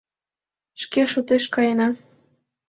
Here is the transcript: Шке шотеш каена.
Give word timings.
Шке 0.81 1.01
шотеш 1.11 1.43
каена. 1.53 1.89